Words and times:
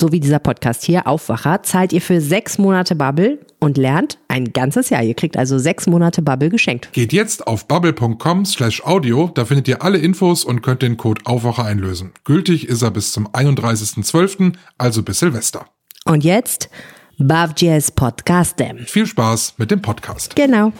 so 0.00 0.10
wie 0.10 0.18
dieser 0.18 0.38
Podcast 0.38 0.82
hier, 0.84 1.06
Aufwacher, 1.06 1.62
zahlt 1.62 1.92
ihr 1.92 2.00
für 2.00 2.20
sechs 2.20 2.58
Monate 2.58 2.96
Bubble 2.96 3.38
und 3.60 3.76
lernt 3.76 4.18
ein 4.28 4.52
ganzes 4.52 4.90
Jahr. 4.90 5.02
Ihr 5.02 5.14
kriegt 5.14 5.36
also 5.36 5.58
sechs 5.58 5.86
Monate 5.86 6.22
Bubble 6.22 6.48
geschenkt. 6.48 6.92
Geht 6.92 7.12
jetzt 7.12 7.46
auf 7.46 7.68
bubble.com 7.68 8.44
slash 8.44 8.82
audio, 8.84 9.30
da 9.34 9.44
findet 9.44 9.68
ihr 9.68 9.82
alle 9.82 9.98
Infos 9.98 10.44
und 10.44 10.62
könnt 10.62 10.82
den 10.82 10.96
Code 10.96 11.22
Aufwacher 11.26 11.64
einlösen. 11.64 12.12
Gültig 12.24 12.66
ist 12.66 12.82
er 12.82 12.90
bis 12.90 13.12
zum 13.12 13.28
31.12., 13.28 14.54
also 14.78 15.02
bis 15.02 15.20
Silvester. 15.20 15.66
Und 16.06 16.24
jetzt 16.24 16.70
Bavjes 17.18 17.90
Podcastem. 17.90 18.78
Viel 18.86 19.06
Spaß 19.06 19.54
mit 19.58 19.70
dem 19.70 19.82
Podcast. 19.82 20.34
Genau. 20.34 20.72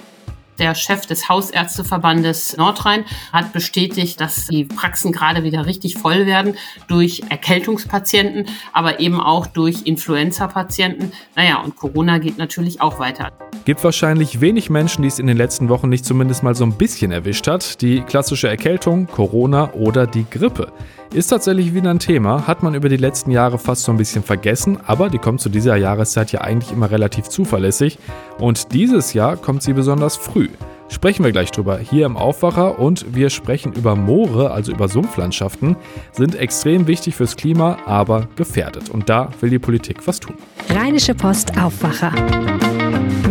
Der 0.60 0.74
Chef 0.74 1.06
des 1.06 1.30
Hausärzteverbandes 1.30 2.58
Nordrhein 2.58 3.06
hat 3.32 3.54
bestätigt, 3.54 4.20
dass 4.20 4.46
die 4.48 4.66
Praxen 4.66 5.10
gerade 5.10 5.42
wieder 5.42 5.64
richtig 5.64 5.96
voll 5.96 6.26
werden 6.26 6.54
durch 6.86 7.22
Erkältungspatienten, 7.30 8.44
aber 8.74 9.00
eben 9.00 9.22
auch 9.22 9.46
durch 9.46 9.86
Influenza-Patienten. 9.86 11.12
Naja, 11.34 11.62
und 11.62 11.76
Corona 11.76 12.18
geht 12.18 12.36
natürlich 12.36 12.82
auch 12.82 12.98
weiter. 12.98 13.32
Gibt 13.64 13.82
wahrscheinlich 13.82 14.42
wenig 14.42 14.68
Menschen, 14.68 15.00
die 15.00 15.08
es 15.08 15.18
in 15.18 15.26
den 15.26 15.38
letzten 15.38 15.70
Wochen 15.70 15.88
nicht 15.88 16.04
zumindest 16.04 16.42
mal 16.42 16.54
so 16.54 16.64
ein 16.64 16.76
bisschen 16.76 17.10
erwischt 17.10 17.46
hat. 17.46 17.80
Die 17.80 18.02
klassische 18.02 18.48
Erkältung, 18.48 19.06
Corona 19.06 19.72
oder 19.72 20.06
die 20.06 20.26
Grippe. 20.28 20.70
Ist 21.12 21.28
tatsächlich 21.28 21.74
wieder 21.74 21.90
ein 21.90 21.98
Thema, 21.98 22.46
hat 22.46 22.62
man 22.62 22.74
über 22.74 22.88
die 22.88 22.96
letzten 22.96 23.32
Jahre 23.32 23.58
fast 23.58 23.82
so 23.82 23.90
ein 23.90 23.98
bisschen 23.98 24.22
vergessen, 24.22 24.78
aber 24.86 25.08
die 25.10 25.18
kommt 25.18 25.40
zu 25.40 25.48
dieser 25.48 25.74
Jahreszeit 25.74 26.30
ja 26.30 26.42
eigentlich 26.42 26.70
immer 26.70 26.92
relativ 26.92 27.28
zuverlässig 27.28 27.98
und 28.38 28.72
dieses 28.72 29.12
Jahr 29.12 29.36
kommt 29.36 29.64
sie 29.64 29.72
besonders 29.72 30.16
früh. 30.16 30.49
Sprechen 30.90 31.24
wir 31.24 31.32
gleich 31.32 31.50
drüber 31.50 31.78
hier 31.78 32.04
im 32.04 32.16
Aufwacher 32.16 32.78
und 32.78 33.14
wir 33.14 33.30
sprechen 33.30 33.72
über 33.72 33.94
Moore, 33.94 34.50
also 34.50 34.72
über 34.72 34.88
Sumpflandschaften, 34.88 35.76
sind 36.12 36.34
extrem 36.34 36.86
wichtig 36.86 37.14
fürs 37.14 37.36
Klima, 37.36 37.78
aber 37.86 38.28
gefährdet 38.36 38.90
und 38.90 39.08
da 39.08 39.30
will 39.40 39.50
die 39.50 39.58
Politik 39.58 40.06
was 40.06 40.20
tun. 40.20 40.34
Rheinische 40.68 41.14
Post 41.14 41.56
Aufwacher. 41.58 42.12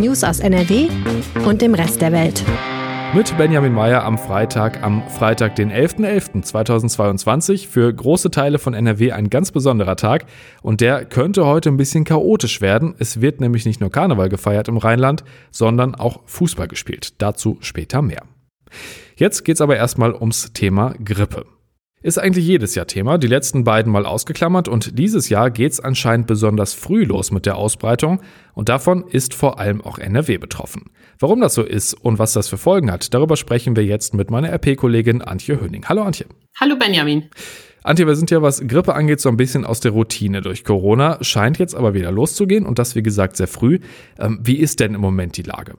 News 0.00 0.24
aus 0.24 0.40
NRW 0.40 0.88
und 1.44 1.60
dem 1.60 1.74
Rest 1.74 2.00
der 2.00 2.12
Welt 2.12 2.42
mit 3.14 3.36
Benjamin 3.36 3.72
Meyer 3.72 4.04
am 4.04 4.18
Freitag, 4.18 4.82
am 4.82 5.02
Freitag, 5.08 5.56
den 5.56 5.72
11.11.2022. 5.72 7.66
Für 7.66 7.92
große 7.92 8.30
Teile 8.30 8.60
von 8.60 8.72
NRW 8.72 9.12
ein 9.12 9.30
ganz 9.30 9.50
besonderer 9.50 9.96
Tag 9.96 10.26
und 10.62 10.80
der 10.80 11.04
könnte 11.04 11.44
heute 11.44 11.70
ein 11.70 11.76
bisschen 11.76 12.04
chaotisch 12.04 12.60
werden. 12.60 12.94
Es 12.98 13.20
wird 13.20 13.40
nämlich 13.40 13.66
nicht 13.66 13.80
nur 13.80 13.90
Karneval 13.90 14.28
gefeiert 14.28 14.68
im 14.68 14.76
Rheinland, 14.76 15.24
sondern 15.50 15.96
auch 15.96 16.20
Fußball 16.26 16.68
gespielt. 16.68 17.14
Dazu 17.18 17.58
später 17.60 18.00
mehr. 18.00 18.22
Jetzt 19.16 19.44
geht's 19.44 19.60
aber 19.60 19.76
erstmal 19.76 20.14
ums 20.14 20.52
Thema 20.52 20.94
Grippe. 21.04 21.46
Ist 22.02 22.18
eigentlich 22.18 22.46
jedes 22.46 22.74
Jahr 22.74 22.86
Thema, 22.86 23.18
die 23.18 23.26
letzten 23.26 23.62
beiden 23.62 23.92
mal 23.92 24.06
ausgeklammert 24.06 24.68
und 24.68 24.98
dieses 24.98 25.28
Jahr 25.28 25.50
geht's 25.50 25.80
anscheinend 25.80 26.26
besonders 26.26 26.72
früh 26.72 27.04
los 27.04 27.30
mit 27.30 27.44
der 27.44 27.56
Ausbreitung 27.56 28.22
und 28.54 28.70
davon 28.70 29.04
ist 29.06 29.34
vor 29.34 29.58
allem 29.58 29.82
auch 29.82 29.98
NRW 29.98 30.38
betroffen. 30.38 30.84
Warum 31.18 31.42
das 31.42 31.52
so 31.52 31.62
ist 31.62 31.92
und 31.92 32.18
was 32.18 32.32
das 32.32 32.48
für 32.48 32.56
Folgen 32.56 32.90
hat, 32.90 33.12
darüber 33.12 33.36
sprechen 33.36 33.76
wir 33.76 33.84
jetzt 33.84 34.14
mit 34.14 34.30
meiner 34.30 34.48
RP-Kollegin 34.50 35.20
Antje 35.20 35.60
Höning. 35.60 35.84
Hallo 35.90 36.00
Antje. 36.00 36.24
Hallo 36.58 36.74
Benjamin. 36.78 37.28
Antje, 37.82 38.06
wir 38.06 38.16
sind 38.16 38.30
ja, 38.30 38.40
was 38.40 38.66
Grippe 38.66 38.94
angeht, 38.94 39.20
so 39.20 39.28
ein 39.28 39.36
bisschen 39.36 39.66
aus 39.66 39.80
der 39.80 39.92
Routine 39.92 40.40
durch 40.40 40.64
Corona, 40.64 41.18
scheint 41.20 41.58
jetzt 41.58 41.74
aber 41.74 41.92
wieder 41.92 42.10
loszugehen 42.10 42.64
und 42.64 42.78
das, 42.78 42.94
wie 42.94 43.02
gesagt, 43.02 43.36
sehr 43.36 43.46
früh. 43.46 43.78
Ähm, 44.18 44.40
wie 44.42 44.56
ist 44.56 44.80
denn 44.80 44.94
im 44.94 45.02
Moment 45.02 45.36
die 45.36 45.42
Lage? 45.42 45.74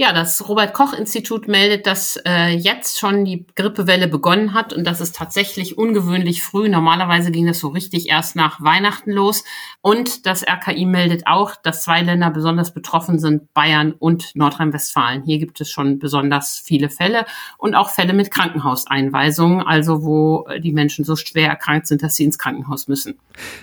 Ja, 0.00 0.14
das 0.14 0.48
Robert 0.48 0.72
Koch 0.72 0.94
Institut 0.94 1.46
meldet, 1.46 1.86
dass 1.86 2.18
äh, 2.26 2.56
jetzt 2.56 2.98
schon 2.98 3.26
die 3.26 3.44
Grippewelle 3.54 4.08
begonnen 4.08 4.54
hat 4.54 4.72
und 4.72 4.86
das 4.86 5.02
ist 5.02 5.14
tatsächlich 5.14 5.76
ungewöhnlich 5.76 6.42
früh. 6.42 6.70
Normalerweise 6.70 7.30
ging 7.30 7.46
das 7.46 7.58
so 7.58 7.68
richtig 7.68 8.08
erst 8.08 8.34
nach 8.34 8.62
Weihnachten 8.62 9.10
los. 9.10 9.44
Und 9.82 10.24
das 10.24 10.42
RKI 10.42 10.86
meldet 10.86 11.26
auch, 11.26 11.54
dass 11.54 11.82
zwei 11.82 12.00
Länder 12.00 12.30
besonders 12.30 12.72
betroffen 12.72 13.18
sind, 13.18 13.52
Bayern 13.52 13.92
und 13.92 14.34
Nordrhein-Westfalen. 14.34 15.22
Hier 15.22 15.38
gibt 15.38 15.60
es 15.60 15.70
schon 15.70 15.98
besonders 15.98 16.58
viele 16.64 16.88
Fälle 16.88 17.26
und 17.58 17.74
auch 17.74 17.90
Fälle 17.90 18.14
mit 18.14 18.30
Krankenhauseinweisungen, 18.30 19.60
also 19.60 20.02
wo 20.02 20.46
äh, 20.48 20.62
die 20.62 20.72
Menschen 20.72 21.04
so 21.04 21.14
schwer 21.14 21.50
erkrankt 21.50 21.88
sind, 21.88 22.02
dass 22.02 22.14
sie 22.14 22.24
ins 22.24 22.38
Krankenhaus 22.38 22.88
müssen. 22.88 23.18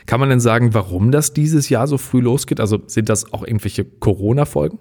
Kann 0.05 0.19
man 0.19 0.29
denn 0.29 0.39
sagen, 0.39 0.75
warum 0.75 1.11
das 1.11 1.33
dieses 1.33 1.69
Jahr 1.69 1.87
so 1.87 1.97
früh 1.97 2.21
losgeht? 2.21 2.59
Also 2.59 2.77
sind 2.85 3.09
das 3.09 3.33
auch 3.33 3.41
irgendwelche 3.41 3.85
Corona-Folgen? 3.85 4.77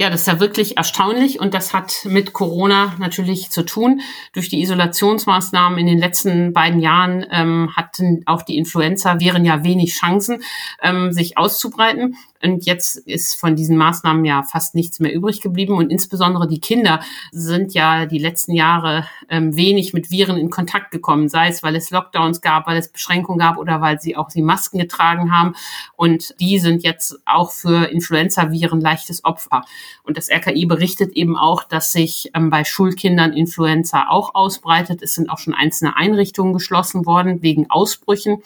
Ja, 0.00 0.08
das 0.08 0.22
ist 0.22 0.28
ja 0.28 0.40
wirklich 0.40 0.78
erstaunlich 0.78 1.40
und 1.40 1.52
das 1.52 1.74
hat 1.74 2.06
mit 2.06 2.32
Corona 2.32 2.94
natürlich 2.98 3.50
zu 3.50 3.66
tun. 3.66 4.00
Durch 4.32 4.48
die 4.48 4.62
Isolationsmaßnahmen 4.62 5.78
in 5.78 5.84
den 5.84 5.98
letzten 5.98 6.54
beiden 6.54 6.80
Jahren 6.80 7.26
ähm, 7.30 7.76
hatten 7.76 8.22
auch 8.24 8.40
die 8.40 8.56
Influenza-Viren 8.56 9.44
ja 9.44 9.62
wenig 9.62 9.92
Chancen, 9.92 10.42
ähm, 10.80 11.12
sich 11.12 11.36
auszubreiten. 11.36 12.16
Und 12.42 12.64
jetzt 12.64 12.96
ist 12.96 13.34
von 13.34 13.54
diesen 13.54 13.76
Maßnahmen 13.76 14.24
ja 14.24 14.42
fast 14.42 14.74
nichts 14.74 14.98
mehr 14.98 15.12
übrig 15.12 15.40
geblieben. 15.40 15.74
Und 15.74 15.90
insbesondere 15.90 16.48
die 16.48 16.60
Kinder 16.60 17.00
sind 17.32 17.74
ja 17.74 18.06
die 18.06 18.18
letzten 18.18 18.52
Jahre 18.52 19.06
ähm, 19.28 19.56
wenig 19.56 19.92
mit 19.92 20.10
Viren 20.10 20.38
in 20.38 20.50
Kontakt 20.50 20.90
gekommen, 20.90 21.28
sei 21.28 21.48
es, 21.48 21.62
weil 21.62 21.76
es 21.76 21.90
Lockdowns 21.90 22.40
gab, 22.40 22.66
weil 22.66 22.78
es 22.78 22.88
Beschränkungen 22.88 23.38
gab 23.38 23.58
oder 23.58 23.80
weil 23.80 24.00
sie 24.00 24.16
auch 24.16 24.28
die 24.28 24.42
Masken 24.42 24.78
getragen 24.78 25.32
haben. 25.36 25.54
Und 25.96 26.34
die 26.40 26.58
sind 26.58 26.82
jetzt 26.82 27.18
auch 27.26 27.50
für 27.50 27.90
Influenza-Viren 27.90 28.80
leichtes 28.80 29.24
Opfer. 29.24 29.62
Und 30.02 30.16
das 30.16 30.30
RKI 30.30 30.66
berichtet 30.66 31.12
eben 31.12 31.36
auch, 31.36 31.64
dass 31.64 31.92
sich 31.92 32.30
ähm, 32.34 32.48
bei 32.50 32.64
Schulkindern 32.64 33.32
Influenza 33.32 34.08
auch 34.08 34.34
ausbreitet. 34.34 35.02
Es 35.02 35.14
sind 35.14 35.28
auch 35.28 35.38
schon 35.38 35.54
einzelne 35.54 35.96
Einrichtungen 35.96 36.54
geschlossen 36.54 37.04
worden 37.04 37.42
wegen 37.42 37.70
Ausbrüchen. 37.70 38.42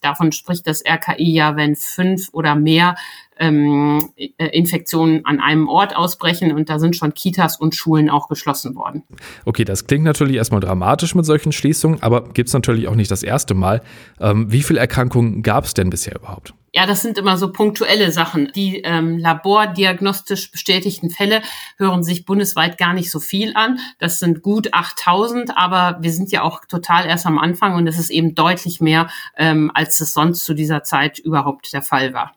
Davon 0.00 0.30
spricht 0.30 0.66
das 0.66 0.84
RKI 0.84 1.32
ja, 1.32 1.56
wenn 1.56 1.74
fünf 1.74 2.28
oder 2.32 2.54
mehr 2.54 2.94
ähm, 3.38 4.10
äh, 4.16 4.46
Infektionen 4.46 5.24
an 5.24 5.40
einem 5.40 5.68
Ort 5.68 5.96
ausbrechen 5.96 6.52
und 6.52 6.68
da 6.68 6.78
sind 6.78 6.96
schon 6.96 7.14
Kitas 7.14 7.58
und 7.58 7.74
Schulen 7.74 8.10
auch 8.10 8.28
geschlossen 8.28 8.74
worden. 8.74 9.02
Okay, 9.44 9.64
das 9.64 9.86
klingt 9.86 10.04
natürlich 10.04 10.36
erstmal 10.36 10.60
dramatisch 10.60 11.14
mit 11.14 11.24
solchen 11.24 11.52
Schließungen, 11.52 12.02
aber 12.02 12.28
gibt 12.28 12.48
es 12.48 12.54
natürlich 12.54 12.88
auch 12.88 12.94
nicht 12.94 13.10
das 13.10 13.22
erste 13.22 13.54
Mal. 13.54 13.82
Ähm, 14.20 14.50
wie 14.50 14.62
viele 14.62 14.80
Erkrankungen 14.80 15.42
gab 15.42 15.64
es 15.64 15.74
denn 15.74 15.90
bisher 15.90 16.16
überhaupt? 16.16 16.54
Ja, 16.74 16.86
das 16.86 17.00
sind 17.00 17.16
immer 17.16 17.38
so 17.38 17.50
punktuelle 17.50 18.12
Sachen. 18.12 18.52
Die 18.54 18.82
ähm, 18.82 19.18
labordiagnostisch 19.18 20.50
bestätigten 20.50 21.08
Fälle 21.08 21.40
hören 21.78 22.02
sich 22.02 22.26
bundesweit 22.26 22.76
gar 22.76 22.92
nicht 22.92 23.10
so 23.10 23.20
viel 23.20 23.52
an. 23.54 23.78
Das 23.98 24.18
sind 24.18 24.42
gut 24.42 24.74
8000, 24.74 25.56
aber 25.56 25.98
wir 26.02 26.12
sind 26.12 26.30
ja 26.30 26.42
auch 26.42 26.64
total 26.66 27.06
erst 27.06 27.24
am 27.26 27.38
Anfang 27.38 27.74
und 27.74 27.86
es 27.86 27.98
ist 27.98 28.10
eben 28.10 28.34
deutlich 28.34 28.80
mehr, 28.80 29.08
ähm, 29.36 29.70
als 29.74 30.00
es 30.00 30.12
sonst 30.12 30.44
zu 30.44 30.52
dieser 30.52 30.82
Zeit 30.82 31.18
überhaupt 31.18 31.72
der 31.72 31.82
Fall 31.82 32.12
war. 32.12 32.32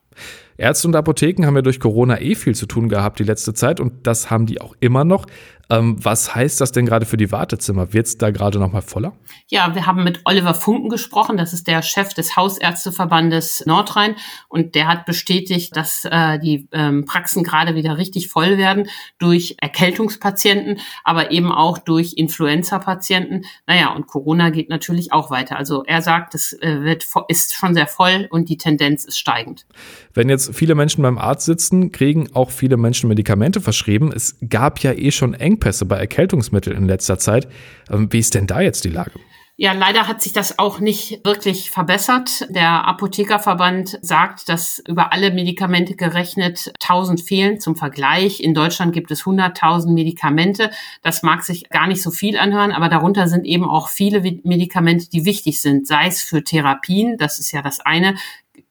Ärzte 0.62 0.88
und 0.88 0.96
Apotheken 0.96 1.46
haben 1.46 1.56
ja 1.56 1.62
durch 1.62 1.80
Corona 1.80 2.22
eh 2.22 2.36
viel 2.36 2.56
zu 2.56 2.68
tun 2.68 2.88
gehabt 2.88 3.20
die 3.20 3.24
letzte 3.24 3.54
Zeit 3.54 3.80
und 3.80 4.06
das 4.08 4.30
haben 4.30 4.46
die 4.46 4.62
auch 4.62 4.76
immer 4.80 5.04
noch. 5.04 5.26
Ähm, 5.70 5.96
was 6.04 6.36
heißt 6.36 6.60
das 6.60 6.72
denn 6.72 6.86
gerade 6.86 7.06
für 7.06 7.18
die 7.18 7.32
Wartezimmer? 7.32 7.94
Wird 7.94 8.08
es 8.08 8.18
da 8.18 8.30
gerade 8.30 8.60
noch 8.60 8.72
mal 8.72 8.82
voller? 8.82 9.14
Ja, 9.48 9.74
wir 9.74 9.86
haben 9.86 10.04
mit 10.04 10.22
Oliver 10.26 10.54
Funken 10.54 10.90
gesprochen. 10.90 11.38
Das 11.38 11.54
ist 11.54 11.68
der 11.68 11.82
Chef 11.82 12.14
des 12.14 12.36
Hausärzteverbandes 12.36 13.64
Nordrhein. 13.66 14.16
Und 14.50 14.76
der 14.76 14.88
hat 14.88 15.06
bestätigt, 15.06 15.76
dass 15.76 16.06
äh, 16.06 16.40
die 16.40 16.68
ähm, 16.74 17.06
Praxen 17.06 17.44
gerade 17.44 17.76
wieder 17.76 17.98
richtig 17.98 18.28
voll 18.28 18.58
werden 18.58 18.90
durch 19.18 19.56
Erkältungspatienten, 19.60 20.80
aber 21.04 21.32
eben 21.32 21.52
auch 21.52 21.78
durch 21.78 22.14
Influenza-Patienten. 22.18 23.46
Naja, 23.66 23.94
und 23.94 24.08
Corona 24.08 24.50
geht 24.50 24.70
natürlich 24.70 25.14
auch 25.14 25.32
weiter. 25.32 25.58
Also 25.58 25.84
er 25.86 26.02
sagt, 26.02 26.36
es 26.36 26.54
äh, 26.54 26.82
wird, 26.82 27.06
ist 27.30 27.54
schon 27.54 27.74
sehr 27.74 27.88
voll 27.88 28.28
und 28.30 28.50
die 28.50 28.58
Tendenz 28.58 29.06
ist 29.06 29.18
steigend. 29.18 29.66
Wenn 30.14 30.28
jetzt 30.28 30.54
viele 30.54 30.76
Menschen 30.76 31.02
beim 31.02 31.18
Arzt 31.18 31.46
sitzen, 31.46 31.94
kriegen 31.94 32.30
auch 32.34 32.52
viele 32.52 32.76
Menschen 32.76 33.08
Medikamente 33.08 33.62
verschrieben. 33.62 34.12
Es 34.14 34.38
gab 34.50 34.80
ja 34.80 34.92
eh 34.92 35.12
schon 35.12 35.34
Engpässe 35.34 35.61
bei 35.86 35.98
Erkältungsmitteln 35.98 36.76
in 36.76 36.86
letzter 36.86 37.18
Zeit. 37.18 37.48
Ähm, 37.90 38.12
wie 38.12 38.20
ist 38.20 38.34
denn 38.34 38.48
da 38.48 38.62
jetzt 38.62 38.84
die 38.84 38.90
Lage? 38.90 39.12
Ja, 39.58 39.74
leider 39.74 40.08
hat 40.08 40.24
sich 40.24 40.34
das 40.34 40.58
auch 40.58 40.80
nicht 40.80 41.24
wirklich 41.24 41.70
verbessert. 41.70 42.48
Der 42.50 42.88
Apothekerverband 42.88 44.00
sagt, 44.02 44.50
dass 44.50 44.82
über 44.88 45.14
alle 45.14 45.30
Medikamente 45.30 45.96
gerechnet 45.96 46.74
1000 46.82 47.22
fehlen. 47.22 47.60
Zum 47.60 47.76
Vergleich, 47.76 48.40
in 48.40 48.56
Deutschland 48.56 48.92
gibt 48.92 49.12
es 49.12 49.22
100.000 49.22 49.92
Medikamente. 49.92 50.72
Das 51.04 51.22
mag 51.22 51.44
sich 51.44 51.70
gar 51.70 51.86
nicht 51.86 52.02
so 52.02 52.10
viel 52.10 52.40
anhören, 52.40 52.72
aber 52.72 52.90
darunter 52.90 53.28
sind 53.28 53.46
eben 53.46 53.70
auch 53.70 53.90
viele 53.90 54.22
Medikamente, 54.22 55.10
die 55.10 55.26
wichtig 55.26 55.62
sind, 55.62 55.86
sei 55.86 56.08
es 56.08 56.24
für 56.24 56.44
Therapien, 56.44 57.18
das 57.18 57.38
ist 57.38 57.52
ja 57.52 57.62
das 57.62 57.82
eine, 57.82 58.16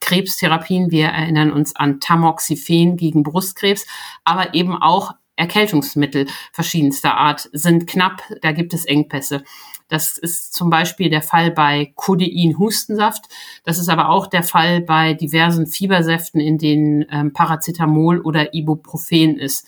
Krebstherapien, 0.00 0.90
wir 0.90 1.06
erinnern 1.06 1.52
uns 1.52 1.76
an 1.76 2.00
Tamoxifen 2.00 2.96
gegen 2.96 3.22
Brustkrebs, 3.22 3.86
aber 4.24 4.54
eben 4.54 4.76
auch 4.76 5.12
Erkältungsmittel 5.40 6.26
verschiedenster 6.52 7.16
Art 7.16 7.48
sind 7.52 7.86
knapp, 7.86 8.22
da 8.42 8.52
gibt 8.52 8.74
es 8.74 8.84
Engpässe. 8.84 9.42
Das 9.88 10.18
ist 10.18 10.52
zum 10.52 10.70
Beispiel 10.70 11.10
der 11.10 11.22
Fall 11.22 11.50
bei 11.50 11.92
Codein-Hustensaft. 11.96 13.24
Das 13.64 13.78
ist 13.78 13.88
aber 13.88 14.10
auch 14.10 14.28
der 14.28 14.44
Fall 14.44 14.82
bei 14.82 15.14
diversen 15.14 15.66
Fiebersäften, 15.66 16.40
in 16.40 16.58
denen 16.58 17.06
ähm, 17.10 17.32
Paracetamol 17.32 18.20
oder 18.20 18.54
Ibuprofen 18.54 19.36
ist. 19.36 19.66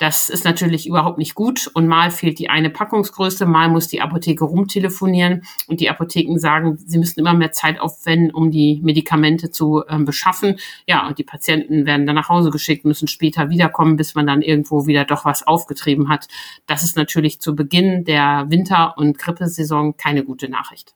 Das 0.00 0.30
ist 0.30 0.46
natürlich 0.46 0.86
überhaupt 0.86 1.18
nicht 1.18 1.34
gut 1.34 1.70
und 1.74 1.86
mal 1.86 2.10
fehlt 2.10 2.38
die 2.38 2.48
eine 2.48 2.70
Packungsgröße, 2.70 3.44
mal 3.44 3.68
muss 3.68 3.86
die 3.86 4.00
Apotheke 4.00 4.46
rumtelefonieren 4.46 5.42
und 5.66 5.80
die 5.80 5.90
Apotheken 5.90 6.38
sagen, 6.38 6.78
sie 6.78 6.96
müssen 6.96 7.20
immer 7.20 7.34
mehr 7.34 7.52
Zeit 7.52 7.78
aufwenden, 7.78 8.30
um 8.30 8.50
die 8.50 8.80
Medikamente 8.82 9.50
zu 9.50 9.82
ähm, 9.90 10.06
beschaffen. 10.06 10.56
Ja, 10.86 11.06
und 11.06 11.18
die 11.18 11.24
Patienten 11.24 11.84
werden 11.84 12.06
dann 12.06 12.14
nach 12.14 12.30
Hause 12.30 12.50
geschickt, 12.50 12.86
müssen 12.86 13.08
später 13.08 13.50
wiederkommen, 13.50 13.96
bis 13.96 14.14
man 14.14 14.26
dann 14.26 14.40
irgendwo 14.40 14.86
wieder 14.86 15.04
doch 15.04 15.26
was 15.26 15.46
aufgetrieben 15.46 16.08
hat. 16.08 16.28
Das 16.66 16.82
ist 16.82 16.96
natürlich 16.96 17.38
zu 17.42 17.54
Beginn 17.54 18.04
der 18.04 18.46
Winter- 18.48 18.94
und 18.96 19.18
Grippesaison 19.18 19.98
keine 19.98 20.24
gute 20.24 20.48
Nachricht. 20.48 20.94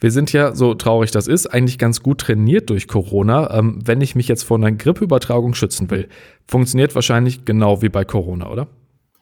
Wir 0.00 0.10
sind 0.10 0.32
ja, 0.32 0.54
so 0.54 0.74
traurig 0.74 1.10
das 1.10 1.26
ist, 1.26 1.46
eigentlich 1.46 1.78
ganz 1.78 2.02
gut 2.02 2.20
trainiert 2.20 2.70
durch 2.70 2.88
Corona. 2.88 3.56
Ähm, 3.58 3.80
wenn 3.84 4.00
ich 4.00 4.14
mich 4.14 4.28
jetzt 4.28 4.42
vor 4.44 4.56
einer 4.58 4.72
Grippeübertragung 4.72 5.54
schützen 5.54 5.90
will, 5.90 6.08
funktioniert 6.46 6.94
wahrscheinlich 6.94 7.44
genau 7.44 7.82
wie 7.82 7.88
bei 7.88 8.04
Corona, 8.04 8.48
oder? 8.50 8.68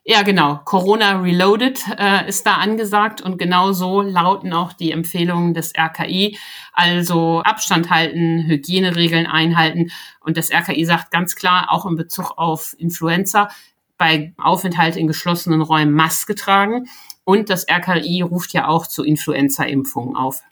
Ja, 0.07 0.21
genau. 0.21 0.61
Corona 0.67 1.23
Reloaded 1.23 1.81
äh, 1.99 2.29
ist 2.29 2.47
da 2.47 2.57
angesagt 2.57 3.23
und 3.23 3.39
genau 3.39 3.73
so 3.73 4.03
lauten 4.03 4.53
auch 4.53 4.75
die 4.75 4.93
Empfehlungen 4.93 5.55
des 5.55 5.73
RKI. 5.75 6.37
Also 6.75 7.41
Abstand 7.41 7.89
halten, 7.89 8.45
Hygieneregeln 8.47 9.27
einhalten. 9.27 9.91
Und 10.21 10.37
das 10.37 10.51
RKI 10.53 10.85
sagt 10.85 11.11
ganz 11.11 11.37
klar, 11.37 11.69
auch 11.71 11.87
in 11.87 11.97
Bezug 11.97 12.33
auf 12.37 12.75
Influenza, 12.79 13.49
bei 13.97 14.35
Aufenthalt 14.37 14.97
in 14.97 15.07
geschlossenen 15.07 15.63
Räumen 15.63 15.93
Maske 15.93 16.35
tragen. 16.35 16.87
Und 17.25 17.51
das 17.51 17.67
RKI 17.69 18.23
ruft 18.23 18.53
ja 18.53 18.69
auch 18.69 18.87
zu 18.87 19.03
Influenza-Impfungen 19.03 20.17
auf. 20.17 20.43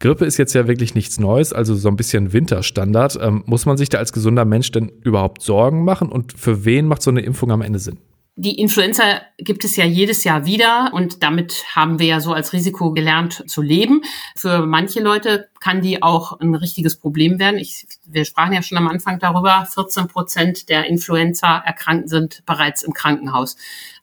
Grippe 0.00 0.24
ist 0.24 0.38
jetzt 0.38 0.54
ja 0.54 0.66
wirklich 0.66 0.94
nichts 0.94 1.20
Neues, 1.20 1.52
also 1.52 1.74
so 1.74 1.88
ein 1.88 1.96
bisschen 1.96 2.32
Winterstandard. 2.32 3.18
Ähm, 3.20 3.42
muss 3.46 3.66
man 3.66 3.76
sich 3.76 3.90
da 3.90 3.98
als 3.98 4.12
gesunder 4.12 4.46
Mensch 4.46 4.72
denn 4.72 4.88
überhaupt 5.04 5.42
Sorgen 5.42 5.84
machen? 5.84 6.08
Und 6.08 6.32
für 6.32 6.64
wen 6.64 6.86
macht 6.86 7.02
so 7.02 7.10
eine 7.10 7.20
Impfung 7.20 7.50
am 7.50 7.60
Ende 7.60 7.78
Sinn? 7.78 7.98
Die 8.36 8.58
Influenza 8.58 9.20
gibt 9.36 9.64
es 9.64 9.76
ja 9.76 9.84
jedes 9.84 10.24
Jahr 10.24 10.46
wieder 10.46 10.92
und 10.94 11.22
damit 11.22 11.62
haben 11.76 11.98
wir 11.98 12.06
ja 12.06 12.20
so 12.20 12.32
als 12.32 12.54
Risiko 12.54 12.92
gelernt 12.92 13.44
zu 13.46 13.60
leben. 13.60 14.00
Für 14.34 14.64
manche 14.64 15.00
Leute 15.00 15.48
kann 15.60 15.82
die 15.82 16.02
auch 16.02 16.40
ein 16.40 16.54
richtiges 16.54 16.96
Problem 16.96 17.38
werden. 17.38 17.58
Ich, 17.58 17.86
wir 18.06 18.24
sprachen 18.24 18.54
ja 18.54 18.62
schon 18.62 18.78
am 18.78 18.88
Anfang 18.88 19.18
darüber, 19.18 19.66
14 19.70 20.06
Prozent 20.06 20.70
der 20.70 20.86
Influenza-Erkrankten 20.86 22.08
sind 22.08 22.42
bereits 22.46 22.82
im 22.82 22.94
Krankenhaus. 22.94 23.56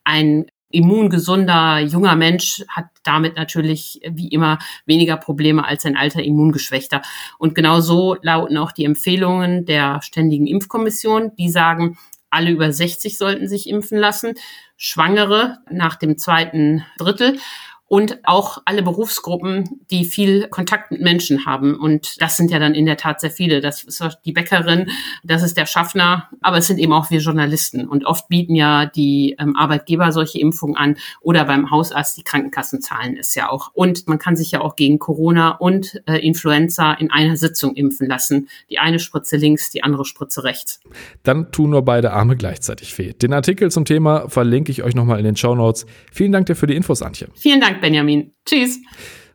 Ein 0.04 0.46
immungesunder 0.70 1.80
junger 1.80 2.16
Mensch 2.16 2.64
hat 2.70 2.86
damit 3.04 3.36
natürlich 3.36 4.02
wie 4.10 4.28
immer 4.28 4.60
weniger 4.86 5.18
Probleme 5.18 5.66
als 5.66 5.86
ein 5.86 5.96
alter 5.96 6.24
Immungeschwächter. 6.24 7.02
Und 7.38 7.56
genau 7.56 7.80
so 7.80 8.18
lauten 8.22 8.58
auch 8.58 8.72
die 8.72 8.86
Empfehlungen 8.86 9.66
der 9.66 10.02
Ständigen 10.02 10.48
Impfkommission. 10.48 11.36
Die 11.38 11.50
sagen, 11.50 11.98
alle 12.30 12.52
über 12.52 12.72
60 12.72 13.18
sollten 13.18 13.48
sich 13.48 13.70
impfen 13.70 13.98
lassen, 13.98 14.34
Schwangere 14.76 15.58
nach 15.72 15.96
dem 15.96 16.18
zweiten 16.18 16.86
Drittel 16.98 17.40
und 17.88 18.20
auch 18.24 18.62
alle 18.66 18.84
Berufsgruppen, 18.84 19.82
die 19.90 20.04
viel 20.04 20.48
Kontakt 20.50 20.92
mit 20.92 21.02
Menschen 21.02 21.46
haben. 21.46 21.76
Und 21.76 22.22
das 22.22 22.36
sind 22.36 22.52
ja 22.52 22.60
dann 22.60 22.76
in 22.76 22.86
der 22.86 22.98
Tat 22.98 23.22
sehr 23.22 23.32
viele. 23.32 23.62
Das 23.62 23.84
ist 23.84 24.04
die 24.26 24.34
Bäckerin, 24.34 24.90
das 25.24 25.42
ist 25.42 25.56
der 25.56 25.66
Schaffner, 25.66 26.30
aber 26.42 26.58
es 26.58 26.68
sind 26.68 26.80
eben 26.80 26.92
auch 26.92 27.10
wir 27.10 27.20
Journalisten. 27.20 27.88
Und 27.88 28.06
oft 28.06 28.28
bieten 28.28 28.56
ja 28.56 28.86
die 28.86 29.36
ähm, 29.40 29.56
Arbeitgeber 29.56 30.12
solche 30.12 30.40
Impfungen 30.40 30.76
an 30.76 30.98
oder 31.22 31.46
beim 31.46 31.72
Hausarzt 31.72 32.18
die 32.18 32.24
Krankenkassen 32.24 32.82
zahlen 32.82 33.16
es 33.18 33.36
ja 33.36 33.50
auch. 33.50 33.72
Und 33.74 34.08
man 34.08 34.20
kann 34.20 34.36
sich 34.36 34.52
ja 34.52 34.62
auch 34.62 34.76
gegen 34.76 35.00
Corona 35.00 35.52
und 35.52 36.02
äh, 36.08 36.18
Influenza 36.18 36.94
in 36.94 37.10
einer 37.10 37.38
Sitzung 37.38 37.76
impfen 37.76 38.08
lassen. 38.08 38.50
Die 38.70 38.80
eine 38.80 39.00
Spritze 39.00 39.38
links, 39.38 39.70
die 39.70 39.84
andere 39.84 40.04
Spritze 40.04 40.44
rechts. 40.44 40.82
Dann 41.24 41.52
tun 41.54 41.70
nur 41.70 41.84
beide 41.84 42.12
Arme 42.12 42.36
gleichzeitig 42.36 42.98
weh. 42.98 43.14
Den 43.14 43.32
Artikel 43.32 43.72
zum 43.72 43.86
Thema 43.86 44.28
verlinke 44.28 44.72
ich 44.74 44.84
euch 44.84 44.94
nochmal 44.94 45.20
in 45.20 45.26
den 45.26 45.38
Show 45.38 45.56
Notes. 45.56 45.86
Vielen 46.12 46.34
Dank 46.34 46.48
dir 46.48 46.56
für 46.56 46.68
die 46.68 46.76
Infos, 46.76 47.02
Antje. 47.02 47.30
Vielen 47.36 47.62
Dank. 47.62 47.77
Benjamin. 47.82 48.32
Tschüss. 48.46 48.80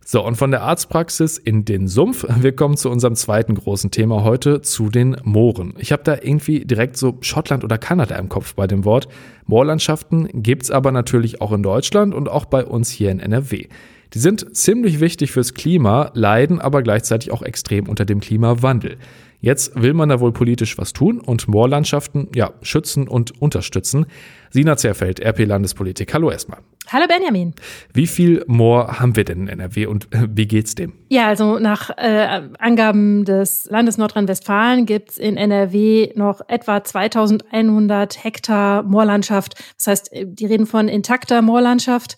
So, 0.04 0.24
und 0.24 0.36
von 0.36 0.50
der 0.50 0.62
Arztpraxis 0.62 1.38
in 1.38 1.64
den 1.64 1.86
Sumpf. 1.86 2.26
Wir 2.40 2.54
kommen 2.54 2.76
zu 2.76 2.90
unserem 2.90 3.14
zweiten 3.14 3.54
großen 3.54 3.90
Thema 3.90 4.24
heute, 4.24 4.60
zu 4.60 4.90
den 4.90 5.16
Mooren. 5.22 5.74
Ich 5.78 5.92
habe 5.92 6.02
da 6.02 6.18
irgendwie 6.20 6.64
direkt 6.64 6.96
so 6.96 7.16
Schottland 7.20 7.64
oder 7.64 7.78
Kanada 7.78 8.16
im 8.16 8.28
Kopf 8.28 8.54
bei 8.54 8.66
dem 8.66 8.84
Wort. 8.84 9.08
Moorlandschaften 9.46 10.28
gibt 10.42 10.64
es 10.64 10.70
aber 10.70 10.92
natürlich 10.92 11.40
auch 11.40 11.52
in 11.52 11.62
Deutschland 11.62 12.14
und 12.14 12.28
auch 12.28 12.44
bei 12.44 12.64
uns 12.64 12.90
hier 12.90 13.10
in 13.10 13.20
NRW. 13.20 13.68
Die 14.14 14.18
sind 14.18 14.54
ziemlich 14.54 15.00
wichtig 15.00 15.32
fürs 15.32 15.54
Klima, 15.54 16.10
leiden 16.14 16.60
aber 16.60 16.82
gleichzeitig 16.82 17.30
auch 17.30 17.42
extrem 17.42 17.88
unter 17.88 18.04
dem 18.04 18.20
Klimawandel. 18.20 18.98
Jetzt 19.42 19.72
will 19.74 19.92
man 19.92 20.08
da 20.08 20.20
wohl 20.20 20.30
politisch 20.32 20.78
was 20.78 20.92
tun 20.92 21.20
und 21.20 21.48
Moorlandschaften 21.48 22.28
ja, 22.32 22.52
schützen 22.62 23.08
und 23.08 23.42
unterstützen. 23.42 24.06
Sina 24.50 24.76
Zerfeld, 24.76 25.18
RP 25.18 25.46
Landespolitik. 25.46 26.14
Hallo 26.14 26.30
erstmal. 26.30 26.60
Hallo 26.92 27.06
Benjamin. 27.08 27.52
Wie 27.92 28.06
viel 28.06 28.44
Moor 28.46 29.00
haben 29.00 29.16
wir 29.16 29.24
denn 29.24 29.42
in 29.42 29.48
NRW 29.48 29.86
und 29.86 30.14
äh, 30.14 30.28
wie 30.30 30.46
geht's 30.46 30.76
dem? 30.76 30.92
Ja, 31.08 31.26
also 31.26 31.58
nach 31.58 31.90
äh, 31.96 32.42
Angaben 32.60 33.24
des 33.24 33.68
Landes 33.68 33.98
Nordrhein-Westfalen 33.98 34.86
gibt's 34.86 35.18
in 35.18 35.36
NRW 35.36 36.12
noch 36.14 36.40
etwa 36.46 36.84
2100 36.84 38.22
Hektar 38.22 38.84
Moorlandschaft. 38.84 39.56
Das 39.76 39.88
heißt, 39.88 40.12
äh, 40.12 40.24
die 40.24 40.46
reden 40.46 40.66
von 40.66 40.86
intakter 40.86 41.42
Moorlandschaft. 41.42 42.14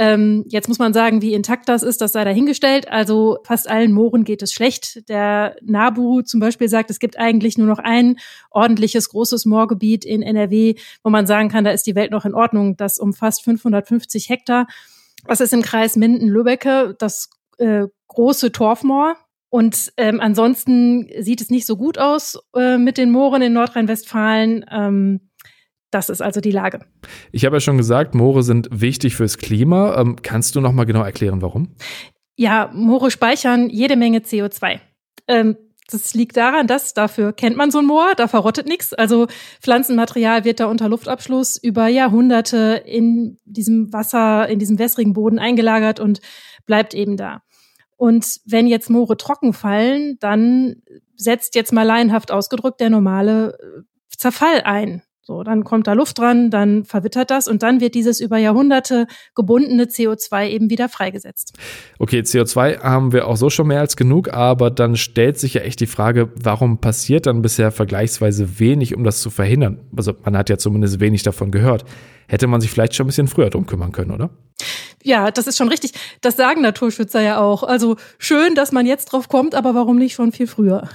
Ähm, 0.00 0.44
jetzt 0.48 0.66
muss 0.66 0.78
man 0.78 0.94
sagen, 0.94 1.20
wie 1.20 1.34
intakt 1.34 1.68
das 1.68 1.82
ist, 1.82 2.00
das 2.00 2.12
sei 2.12 2.24
dahingestellt. 2.24 2.90
Also 2.90 3.36
fast 3.44 3.68
allen 3.68 3.92
Mooren 3.92 4.24
geht 4.24 4.40
es 4.40 4.50
schlecht. 4.50 5.06
Der 5.10 5.56
NABU 5.60 6.22
zum 6.22 6.40
Beispiel 6.40 6.70
sagt, 6.70 6.88
es 6.88 7.00
gibt 7.00 7.18
eigentlich 7.18 7.58
nur 7.58 7.66
noch 7.66 7.78
ein 7.78 8.16
ordentliches 8.50 9.10
großes 9.10 9.44
Moorgebiet 9.44 10.06
in 10.06 10.22
NRW, 10.22 10.76
wo 11.04 11.10
man 11.10 11.26
sagen 11.26 11.50
kann, 11.50 11.64
da 11.64 11.70
ist 11.70 11.86
die 11.86 11.96
Welt 11.96 12.12
noch 12.12 12.24
in 12.24 12.32
Ordnung. 12.32 12.78
Das 12.78 12.98
umfasst 12.98 13.44
550 13.44 14.30
Hektar. 14.30 14.68
Das 15.26 15.42
ist 15.42 15.52
im 15.52 15.60
Kreis 15.60 15.96
Minden-Lübbecke 15.96 16.96
das 16.98 17.28
äh, 17.58 17.86
große 18.08 18.52
Torfmoor. 18.52 19.16
Und 19.50 19.92
ähm, 19.98 20.18
ansonsten 20.18 21.10
sieht 21.18 21.42
es 21.42 21.50
nicht 21.50 21.66
so 21.66 21.76
gut 21.76 21.98
aus 21.98 22.38
äh, 22.56 22.78
mit 22.78 22.96
den 22.96 23.10
Mooren 23.10 23.42
in 23.42 23.52
Nordrhein-Westfalen. 23.52 24.64
Ähm, 24.70 25.29
das 25.90 26.08
ist 26.08 26.20
also 26.20 26.40
die 26.40 26.52
Lage. 26.52 26.80
Ich 27.32 27.44
habe 27.44 27.56
ja 27.56 27.60
schon 27.60 27.76
gesagt, 27.76 28.14
Moore 28.14 28.42
sind 28.42 28.68
wichtig 28.70 29.16
fürs 29.16 29.38
Klima. 29.38 30.00
Ähm, 30.00 30.16
kannst 30.22 30.54
du 30.54 30.60
noch 30.60 30.72
mal 30.72 30.84
genau 30.84 31.02
erklären, 31.02 31.42
warum? 31.42 31.74
Ja, 32.36 32.70
Moore 32.72 33.10
speichern 33.10 33.68
jede 33.68 33.96
Menge 33.96 34.18
CO2. 34.18 34.80
Ähm, 35.26 35.56
das 35.90 36.14
liegt 36.14 36.36
daran, 36.36 36.66
dass 36.66 36.94
dafür 36.94 37.32
kennt 37.32 37.56
man 37.56 37.70
so 37.70 37.78
ein 37.78 37.86
Moor, 37.86 38.14
da 38.16 38.28
verrottet 38.28 38.66
nichts. 38.68 38.92
Also 38.94 39.26
Pflanzenmaterial 39.60 40.44
wird 40.44 40.60
da 40.60 40.66
unter 40.66 40.88
Luftabschluss 40.88 41.56
über 41.56 41.88
Jahrhunderte 41.88 42.82
in 42.86 43.38
diesem 43.44 43.92
Wasser, 43.92 44.48
in 44.48 44.58
diesem 44.58 44.78
wässrigen 44.78 45.12
Boden 45.12 45.38
eingelagert 45.38 45.98
und 45.98 46.20
bleibt 46.66 46.94
eben 46.94 47.16
da. 47.16 47.42
Und 47.96 48.40
wenn 48.46 48.66
jetzt 48.66 48.88
Moore 48.88 49.16
trocken 49.16 49.52
fallen, 49.52 50.16
dann 50.20 50.76
setzt 51.16 51.54
jetzt 51.54 51.72
mal 51.72 51.82
laienhaft 51.82 52.30
ausgedrückt 52.30 52.80
der 52.80 52.90
normale 52.90 53.58
äh, 53.58 53.82
Zerfall 54.16 54.62
ein. 54.62 55.02
So, 55.22 55.42
dann 55.42 55.64
kommt 55.64 55.86
da 55.86 55.92
Luft 55.92 56.18
dran, 56.18 56.50
dann 56.50 56.84
verwittert 56.84 57.30
das 57.30 57.46
und 57.46 57.62
dann 57.62 57.80
wird 57.80 57.94
dieses 57.94 58.20
über 58.20 58.38
Jahrhunderte 58.38 59.06
gebundene 59.34 59.84
CO2 59.84 60.48
eben 60.48 60.70
wieder 60.70 60.88
freigesetzt. 60.88 61.58
Okay, 61.98 62.20
CO2 62.20 62.80
haben 62.80 63.12
wir 63.12 63.28
auch 63.28 63.36
so 63.36 63.50
schon 63.50 63.66
mehr 63.66 63.80
als 63.80 63.96
genug, 63.96 64.32
aber 64.32 64.70
dann 64.70 64.96
stellt 64.96 65.38
sich 65.38 65.54
ja 65.54 65.60
echt 65.60 65.80
die 65.80 65.86
Frage, 65.86 66.32
warum 66.42 66.78
passiert 66.78 67.26
dann 67.26 67.42
bisher 67.42 67.70
vergleichsweise 67.70 68.58
wenig, 68.58 68.96
um 68.96 69.04
das 69.04 69.20
zu 69.20 69.28
verhindern? 69.28 69.80
Also 69.94 70.14
man 70.24 70.36
hat 70.36 70.48
ja 70.48 70.56
zumindest 70.56 71.00
wenig 71.00 71.22
davon 71.22 71.50
gehört. 71.50 71.84
Hätte 72.26 72.46
man 72.46 72.62
sich 72.62 72.70
vielleicht 72.70 72.94
schon 72.94 73.04
ein 73.04 73.08
bisschen 73.08 73.28
früher 73.28 73.50
drum 73.50 73.66
kümmern 73.66 73.92
können, 73.92 74.12
oder? 74.12 74.30
Ja, 75.02 75.30
das 75.30 75.46
ist 75.46 75.58
schon 75.58 75.68
richtig. 75.68 75.92
Das 76.20 76.36
sagen 76.36 76.62
Naturschützer 76.62 77.20
ja 77.20 77.40
auch. 77.40 77.62
Also 77.62 77.96
schön, 78.18 78.54
dass 78.54 78.72
man 78.72 78.86
jetzt 78.86 79.06
drauf 79.06 79.28
kommt, 79.28 79.54
aber 79.54 79.74
warum 79.74 79.96
nicht 79.96 80.14
schon 80.14 80.32
viel 80.32 80.46
früher? 80.46 80.88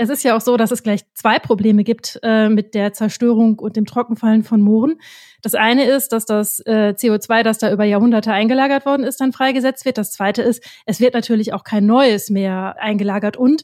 Es 0.00 0.10
ist 0.10 0.22
ja 0.22 0.36
auch 0.36 0.40
so, 0.40 0.56
dass 0.56 0.70
es 0.70 0.84
gleich 0.84 1.00
zwei 1.14 1.40
Probleme 1.40 1.82
gibt 1.82 2.20
äh, 2.22 2.48
mit 2.48 2.74
der 2.74 2.92
Zerstörung 2.92 3.58
und 3.58 3.74
dem 3.74 3.84
Trockenfallen 3.84 4.44
von 4.44 4.60
Mooren. 4.60 5.00
Das 5.42 5.56
eine 5.56 5.84
ist, 5.84 6.12
dass 6.12 6.24
das 6.24 6.60
äh, 6.60 6.94
CO2, 6.96 7.42
das 7.42 7.58
da 7.58 7.72
über 7.72 7.84
Jahrhunderte 7.84 8.32
eingelagert 8.32 8.86
worden 8.86 9.02
ist, 9.02 9.20
dann 9.20 9.32
freigesetzt 9.32 9.84
wird. 9.84 9.98
Das 9.98 10.12
zweite 10.12 10.42
ist, 10.42 10.62
es 10.86 11.00
wird 11.00 11.14
natürlich 11.14 11.52
auch 11.52 11.64
kein 11.64 11.84
neues 11.84 12.30
mehr 12.30 12.76
eingelagert. 12.78 13.36
Und 13.36 13.62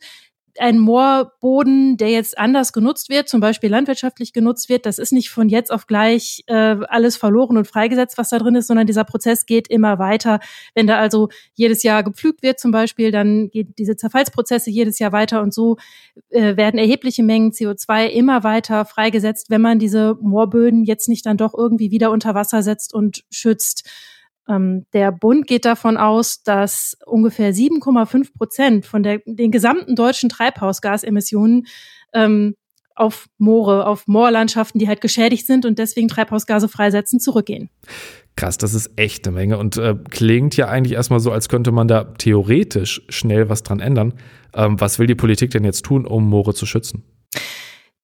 ein 0.58 0.78
Moorboden, 0.78 1.96
der 1.96 2.10
jetzt 2.10 2.38
anders 2.38 2.72
genutzt 2.72 3.08
wird, 3.08 3.28
zum 3.28 3.40
Beispiel 3.40 3.70
landwirtschaftlich 3.70 4.32
genutzt 4.32 4.68
wird, 4.68 4.86
das 4.86 4.98
ist 4.98 5.12
nicht 5.12 5.30
von 5.30 5.48
jetzt 5.48 5.72
auf 5.72 5.86
gleich 5.86 6.44
äh, 6.46 6.54
alles 6.54 7.16
verloren 7.16 7.56
und 7.56 7.66
freigesetzt, 7.66 8.18
was 8.18 8.30
da 8.30 8.38
drin 8.38 8.54
ist, 8.54 8.68
sondern 8.68 8.86
dieser 8.86 9.04
Prozess 9.04 9.46
geht 9.46 9.68
immer 9.68 9.98
weiter. 9.98 10.40
Wenn 10.74 10.86
da 10.86 10.98
also 10.98 11.28
jedes 11.54 11.82
Jahr 11.82 12.02
gepflügt 12.02 12.42
wird 12.42 12.60
zum 12.60 12.70
Beispiel, 12.70 13.10
dann 13.10 13.50
geht 13.50 13.78
diese 13.78 13.96
Zerfallsprozesse 13.96 14.70
jedes 14.70 14.98
Jahr 14.98 15.12
weiter 15.12 15.42
und 15.42 15.52
so 15.52 15.76
äh, 16.30 16.56
werden 16.56 16.78
erhebliche 16.78 17.22
Mengen 17.22 17.52
CO2 17.52 18.06
immer 18.06 18.44
weiter 18.44 18.84
freigesetzt, 18.84 19.50
wenn 19.50 19.60
man 19.60 19.78
diese 19.78 20.16
Moorböden 20.20 20.84
jetzt 20.84 21.08
nicht 21.08 21.26
dann 21.26 21.36
doch 21.36 21.54
irgendwie 21.54 21.90
wieder 21.90 22.10
unter 22.10 22.34
Wasser 22.34 22.62
setzt 22.62 22.94
und 22.94 23.24
schützt. 23.30 23.88
Ähm, 24.48 24.86
der 24.92 25.12
Bund 25.12 25.46
geht 25.46 25.64
davon 25.64 25.96
aus, 25.96 26.42
dass 26.42 26.96
ungefähr 27.06 27.52
7,5 27.52 28.36
Prozent 28.36 28.86
von 28.86 29.02
der, 29.02 29.20
den 29.24 29.50
gesamten 29.50 29.96
deutschen 29.96 30.28
Treibhausgasemissionen 30.28 31.66
ähm, 32.12 32.54
auf 32.94 33.26
Moore, 33.38 33.86
auf 33.86 34.06
Moorlandschaften, 34.06 34.78
die 34.78 34.88
halt 34.88 35.00
geschädigt 35.00 35.46
sind 35.46 35.66
und 35.66 35.78
deswegen 35.78 36.08
Treibhausgase 36.08 36.68
freisetzen, 36.68 37.18
zurückgehen. 37.18 37.70
Krass, 38.36 38.58
das 38.58 38.74
ist 38.74 38.92
echt 38.96 39.26
eine 39.26 39.34
Menge 39.34 39.58
und 39.58 39.76
äh, 39.76 39.94
klingt 40.10 40.56
ja 40.56 40.68
eigentlich 40.68 40.94
erstmal 40.94 41.20
so, 41.20 41.32
als 41.32 41.48
könnte 41.48 41.72
man 41.72 41.88
da 41.88 42.04
theoretisch 42.04 43.02
schnell 43.08 43.48
was 43.48 43.62
dran 43.62 43.80
ändern. 43.80 44.14
Ähm, 44.54 44.80
was 44.80 44.98
will 44.98 45.06
die 45.06 45.14
Politik 45.14 45.50
denn 45.50 45.64
jetzt 45.64 45.84
tun, 45.84 46.06
um 46.06 46.28
Moore 46.28 46.54
zu 46.54 46.66
schützen? 46.66 47.04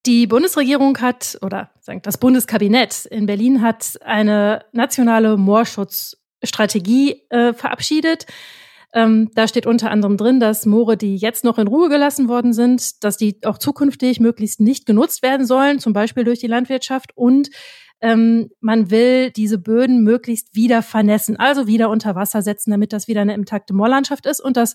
Die 0.07 0.27
Bundesregierung 0.27 0.99
hat, 0.99 1.39
oder 1.43 1.71
das 2.03 2.17
Bundeskabinett 2.17 3.05
in 3.05 3.27
Berlin 3.27 3.61
hat 3.61 3.99
eine 4.03 4.65
nationale 4.73 5.37
Moorschutz 5.37 6.17
Strategie 6.43 7.23
äh, 7.31 7.53
verabschiedet. 7.53 8.27
Ähm, 8.93 9.31
da 9.35 9.47
steht 9.47 9.67
unter 9.67 9.91
anderem 9.91 10.17
drin, 10.17 10.41
dass 10.41 10.67
Moore, 10.67 10.97
die 10.97 11.17
jetzt 11.17 11.45
noch 11.45 11.59
in 11.59 11.69
Ruhe 11.69 11.89
gelassen 11.89 12.29
worden 12.29 12.53
sind, 12.53 13.05
dass 13.05 13.17
die 13.17 13.39
auch 13.45 13.59
zukünftig 13.59 14.19
möglichst 14.19 14.61
nicht 14.61 14.85
genutzt 14.85 15.23
werden 15.23 15.47
sollen, 15.47 15.79
zum 15.79 15.93
Beispiel 15.93 16.25
durch 16.25 16.41
die 16.41 16.49
Landwirtschaft. 16.49 17.13
Und 17.17 17.51
ähm, 18.01 18.51
man 18.61 18.91
will 18.91 19.31
diese 19.31 19.59
Böden 19.59 20.03
möglichst 20.03 20.57
wieder 20.57 20.83
vernässen, 20.83 21.37
also 21.37 21.67
wieder 21.67 21.89
unter 21.89 22.15
Wasser 22.15 22.43
setzen, 22.43 22.71
damit 22.71 22.93
das 22.93 23.07
wieder 23.07 23.21
eine 23.21 23.35
intakte 23.35 23.75
Moorlandschaft 23.75 24.27
ist. 24.27 24.41
Und 24.41 24.57
das 24.57 24.75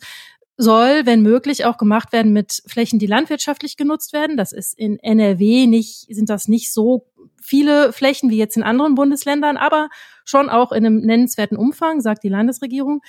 soll, 0.57 1.05
wenn 1.05 1.21
möglich, 1.21 1.65
auch 1.65 1.77
gemacht 1.77 2.13
werden 2.13 2.31
mit 2.31 2.61
Flächen, 2.65 2.99
die 2.99 3.07
landwirtschaftlich 3.07 3.77
genutzt 3.77 4.13
werden. 4.13 4.37
Das 4.37 4.51
ist 4.51 4.77
in 4.77 4.99
NRW 4.99 5.67
nicht, 5.67 6.07
sind 6.13 6.29
das 6.29 6.47
nicht 6.47 6.71
so 6.71 7.07
viele 7.41 7.91
Flächen 7.93 8.29
wie 8.29 8.37
jetzt 8.37 8.57
in 8.57 8.63
anderen 8.63 8.95
Bundesländern, 8.95 9.57
aber 9.57 9.89
schon 10.23 10.49
auch 10.49 10.71
in 10.71 10.85
einem 10.85 11.01
nennenswerten 11.01 11.57
Umfang, 11.57 12.01
sagt 12.01 12.23
die 12.23 12.29
Landesregierung. 12.29 13.01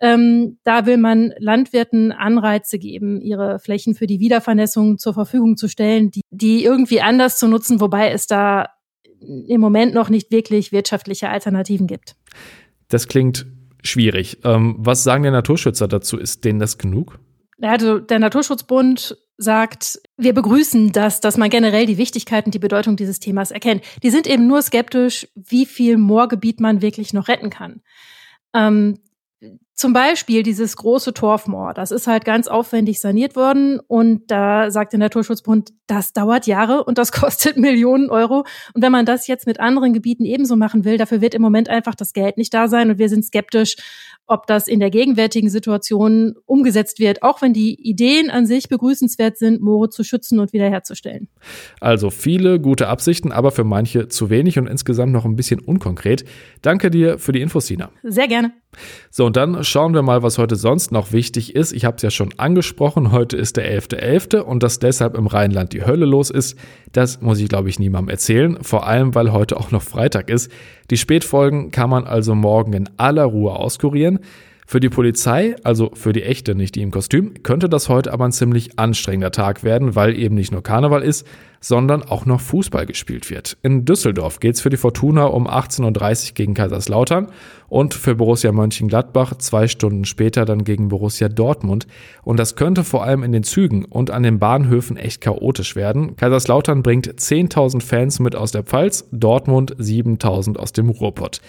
Ähm, 0.00 0.58
da 0.64 0.86
will 0.86 0.96
man 0.96 1.32
Landwirten 1.38 2.12
Anreize 2.12 2.78
geben, 2.78 3.20
ihre 3.20 3.58
Flächen 3.58 3.94
für 3.94 4.06
die 4.06 4.20
Wiedervernässung 4.20 4.98
zur 4.98 5.14
Verfügung 5.14 5.56
zu 5.56 5.68
stellen, 5.68 6.10
die, 6.10 6.22
die 6.30 6.64
irgendwie 6.64 7.00
anders 7.00 7.38
zu 7.38 7.46
nutzen, 7.48 7.80
wobei 7.80 8.10
es 8.10 8.26
da 8.26 8.68
im 9.20 9.60
Moment 9.60 9.94
noch 9.94 10.10
nicht 10.10 10.30
wirklich 10.30 10.72
wirtschaftliche 10.72 11.28
Alternativen 11.28 11.86
gibt. 11.86 12.16
Das 12.88 13.08
klingt 13.08 13.46
schwierig. 13.84 14.38
Ähm, 14.44 14.76
was 14.78 15.04
sagen 15.04 15.22
die 15.22 15.30
Naturschützer 15.30 15.88
dazu? 15.88 16.18
Ist 16.18 16.44
denen 16.44 16.58
das 16.58 16.78
genug? 16.78 17.18
Also 17.60 17.98
der 17.98 18.18
Naturschutzbund 18.18 19.16
sagt, 19.36 20.00
wir 20.16 20.32
begrüßen 20.32 20.92
das, 20.92 21.20
dass 21.20 21.36
man 21.36 21.50
generell 21.50 21.86
die 21.86 21.98
Wichtigkeit 21.98 22.46
und 22.46 22.54
die 22.54 22.60
Bedeutung 22.60 22.96
dieses 22.96 23.20
Themas 23.20 23.50
erkennt. 23.50 23.82
Die 24.02 24.10
sind 24.10 24.26
eben 24.26 24.46
nur 24.46 24.62
skeptisch, 24.62 25.28
wie 25.34 25.66
viel 25.66 25.96
Moorgebiet 25.96 26.60
man 26.60 26.82
wirklich 26.82 27.12
noch 27.12 27.28
retten 27.28 27.50
kann. 27.50 27.82
Ähm, 28.54 28.98
zum 29.74 29.92
Beispiel 29.92 30.44
dieses 30.44 30.76
große 30.76 31.14
Torfmoor, 31.14 31.74
das 31.74 31.90
ist 31.90 32.06
halt 32.06 32.24
ganz 32.24 32.46
aufwendig 32.46 33.00
saniert 33.00 33.34
worden 33.34 33.80
und 33.80 34.30
da 34.30 34.70
sagt 34.70 34.92
der 34.92 35.00
Naturschutzbund, 35.00 35.72
das 35.88 36.12
dauert 36.12 36.46
Jahre 36.46 36.84
und 36.84 36.96
das 36.96 37.10
kostet 37.12 37.56
Millionen 37.56 38.08
Euro. 38.08 38.44
Und 38.72 38.82
wenn 38.82 38.92
man 38.92 39.04
das 39.04 39.26
jetzt 39.26 39.46
mit 39.46 39.58
anderen 39.58 39.92
Gebieten 39.92 40.24
ebenso 40.24 40.54
machen 40.54 40.84
will, 40.84 40.96
dafür 40.96 41.20
wird 41.20 41.34
im 41.34 41.42
Moment 41.42 41.68
einfach 41.68 41.96
das 41.96 42.12
Geld 42.12 42.36
nicht 42.36 42.54
da 42.54 42.68
sein 42.68 42.90
und 42.90 42.98
wir 42.98 43.08
sind 43.08 43.24
skeptisch, 43.24 43.76
ob 44.26 44.46
das 44.46 44.68
in 44.68 44.80
der 44.80 44.90
gegenwärtigen 44.90 45.50
Situation 45.50 46.34
umgesetzt 46.46 46.98
wird, 46.98 47.22
auch 47.22 47.42
wenn 47.42 47.52
die 47.52 47.74
Ideen 47.74 48.30
an 48.30 48.46
sich 48.46 48.68
begrüßenswert 48.68 49.36
sind, 49.36 49.60
Moore 49.60 49.90
zu 49.90 50.02
schützen 50.02 50.38
und 50.38 50.52
wiederherzustellen. 50.52 51.28
Also 51.80 52.10
viele 52.10 52.60
gute 52.60 52.88
Absichten, 52.88 53.32
aber 53.32 53.50
für 53.50 53.64
manche 53.64 54.08
zu 54.08 54.30
wenig 54.30 54.58
und 54.58 54.66
insgesamt 54.66 55.12
noch 55.12 55.24
ein 55.24 55.36
bisschen 55.36 55.60
unkonkret. 55.60 56.24
Danke 56.62 56.90
dir 56.90 57.18
für 57.18 57.32
die 57.32 57.42
Infos, 57.42 57.66
Sina. 57.66 57.90
Sehr 58.02 58.28
gerne. 58.28 58.52
So, 59.10 59.26
und 59.26 59.36
dann 59.36 59.63
schauen 59.64 59.94
wir 59.94 60.02
mal, 60.02 60.22
was 60.22 60.38
heute 60.38 60.56
sonst 60.56 60.92
noch 60.92 61.12
wichtig 61.12 61.54
ist. 61.54 61.72
Ich 61.72 61.84
habe 61.84 61.96
es 61.96 62.02
ja 62.02 62.10
schon 62.10 62.32
angesprochen, 62.36 63.12
heute 63.12 63.36
ist 63.36 63.56
der 63.56 63.70
11.11. 63.80 64.36
.11. 64.36 64.38
und 64.40 64.62
dass 64.62 64.78
deshalb 64.78 65.16
im 65.16 65.26
Rheinland 65.26 65.72
die 65.72 65.84
Hölle 65.84 66.06
los 66.06 66.30
ist, 66.30 66.56
das 66.92 67.20
muss 67.20 67.40
ich, 67.40 67.48
glaube 67.48 67.68
ich, 67.68 67.78
niemandem 67.78 68.10
erzählen. 68.10 68.58
Vor 68.62 68.86
allem, 68.86 69.14
weil 69.14 69.32
heute 69.32 69.56
auch 69.56 69.70
noch 69.70 69.82
Freitag 69.82 70.30
ist. 70.30 70.50
Die 70.90 70.96
Spätfolgen 70.96 71.70
kann 71.70 71.90
man 71.90 72.04
also 72.04 72.34
morgen 72.34 72.72
in 72.72 72.88
aller 72.96 73.24
Ruhe 73.24 73.52
auskurieren. 73.52 74.20
Für 74.66 74.80
die 74.80 74.88
Polizei, 74.88 75.56
also 75.62 75.90
für 75.94 76.14
die 76.14 76.22
echte, 76.22 76.54
nicht 76.54 76.74
die 76.74 76.82
im 76.82 76.90
Kostüm, 76.90 77.42
könnte 77.42 77.68
das 77.68 77.90
heute 77.90 78.12
aber 78.12 78.24
ein 78.24 78.32
ziemlich 78.32 78.78
anstrengender 78.78 79.30
Tag 79.30 79.62
werden, 79.62 79.94
weil 79.94 80.18
eben 80.18 80.34
nicht 80.34 80.52
nur 80.52 80.62
Karneval 80.62 81.02
ist, 81.02 81.26
sondern 81.64 82.02
auch 82.02 82.26
noch 82.26 82.42
Fußball 82.42 82.84
gespielt 82.84 83.30
wird. 83.30 83.56
In 83.62 83.86
Düsseldorf 83.86 84.38
geht's 84.38 84.60
für 84.60 84.68
die 84.68 84.76
Fortuna 84.76 85.24
um 85.24 85.48
18.30 85.48 86.28
Uhr 86.28 86.34
gegen 86.34 86.52
Kaiserslautern 86.52 87.28
und 87.68 87.94
für 87.94 88.14
Borussia 88.14 88.52
Mönchengladbach 88.52 89.38
zwei 89.38 89.66
Stunden 89.66 90.04
später 90.04 90.44
dann 90.44 90.64
gegen 90.64 90.88
Borussia 90.88 91.30
Dortmund. 91.30 91.86
Und 92.22 92.38
das 92.38 92.54
könnte 92.54 92.84
vor 92.84 93.02
allem 93.02 93.22
in 93.22 93.32
den 93.32 93.44
Zügen 93.44 93.86
und 93.86 94.10
an 94.10 94.22
den 94.22 94.38
Bahnhöfen 94.38 94.98
echt 94.98 95.22
chaotisch 95.22 95.74
werden. 95.74 96.16
Kaiserslautern 96.16 96.82
bringt 96.82 97.08
10.000 97.08 97.82
Fans 97.82 98.20
mit 98.20 98.36
aus 98.36 98.52
der 98.52 98.62
Pfalz, 98.62 99.08
Dortmund 99.10 99.74
7.000 99.76 100.58
aus 100.58 100.72
dem 100.72 100.90
Ruhrpott. 100.90 101.40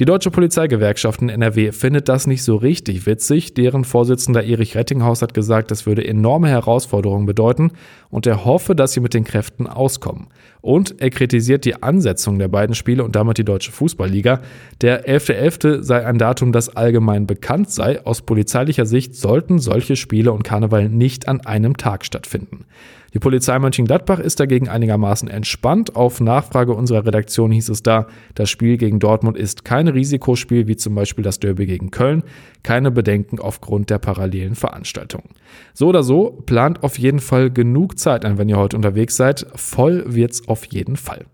Die 0.00 0.06
Deutsche 0.06 0.32
Polizeigewerkschaft 0.32 1.22
in 1.22 1.28
NRW 1.28 1.70
findet 1.70 2.08
das 2.08 2.26
nicht 2.26 2.42
so 2.42 2.56
richtig 2.56 3.06
witzig. 3.06 3.54
Deren 3.54 3.84
Vorsitzender 3.84 4.42
Erich 4.42 4.74
Rettinghaus 4.74 5.22
hat 5.22 5.34
gesagt, 5.34 5.70
das 5.70 5.86
würde 5.86 6.04
enorme 6.04 6.48
Herausforderungen 6.48 7.26
bedeuten 7.26 7.70
und 8.10 8.26
er 8.26 8.44
hoffe, 8.44 8.74
dass 8.74 8.92
sie 8.92 9.00
mit 9.00 9.14
den 9.14 9.22
Kräften 9.22 9.63
auskommen. 9.66 10.28
Und 10.60 11.00
er 11.00 11.10
kritisiert 11.10 11.64
die 11.64 11.82
Ansetzung 11.82 12.38
der 12.38 12.48
beiden 12.48 12.74
Spiele 12.74 13.04
und 13.04 13.14
damit 13.16 13.36
die 13.36 13.44
Deutsche 13.44 13.70
Fußballliga. 13.70 14.40
Der 14.80 15.06
11.11. 15.06 15.78
.11. 15.78 15.82
sei 15.82 16.06
ein 16.06 16.18
Datum, 16.18 16.52
das 16.52 16.74
allgemein 16.74 17.26
bekannt 17.26 17.70
sei. 17.70 18.04
Aus 18.04 18.22
polizeilicher 18.22 18.86
Sicht 18.86 19.14
sollten 19.14 19.58
solche 19.58 19.96
Spiele 19.96 20.32
und 20.32 20.42
Karneval 20.42 20.88
nicht 20.88 21.28
an 21.28 21.42
einem 21.42 21.76
Tag 21.76 22.04
stattfinden. 22.06 22.64
Die 23.14 23.20
Polizei 23.20 23.56
Mönchengladbach 23.60 24.18
ist 24.18 24.40
dagegen 24.40 24.68
einigermaßen 24.68 25.28
entspannt. 25.28 25.94
Auf 25.94 26.20
Nachfrage 26.20 26.74
unserer 26.74 27.06
Redaktion 27.06 27.52
hieß 27.52 27.68
es 27.68 27.84
da, 27.84 28.08
das 28.34 28.50
Spiel 28.50 28.76
gegen 28.76 28.98
Dortmund 28.98 29.36
ist 29.36 29.64
kein 29.64 29.86
Risikospiel 29.86 30.66
wie 30.66 30.74
zum 30.74 30.96
Beispiel 30.96 31.22
das 31.22 31.38
Derby 31.38 31.66
gegen 31.66 31.92
Köln. 31.92 32.24
Keine 32.64 32.90
Bedenken 32.90 33.38
aufgrund 33.38 33.88
der 33.88 33.98
parallelen 33.98 34.56
Veranstaltungen. 34.56 35.28
So 35.74 35.86
oder 35.88 36.02
so, 36.02 36.42
plant 36.44 36.82
auf 36.82 36.98
jeden 36.98 37.20
Fall 37.20 37.52
genug 37.52 38.00
Zeit 38.00 38.24
ein, 38.24 38.36
wenn 38.36 38.48
ihr 38.48 38.58
heute 38.58 38.76
unterwegs 38.76 39.16
seid. 39.16 39.46
Voll 39.54 40.02
wird's 40.08 40.48
auf 40.48 40.64
jeden 40.64 40.96
Fall. 40.96 41.24